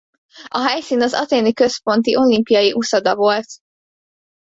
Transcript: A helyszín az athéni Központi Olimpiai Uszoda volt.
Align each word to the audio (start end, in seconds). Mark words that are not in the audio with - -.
A 0.51 0.67
helyszín 0.67 1.01
az 1.01 1.13
athéni 1.13 1.53
Központi 1.53 2.15
Olimpiai 2.15 2.73
Uszoda 2.73 3.15
volt. 3.15 3.47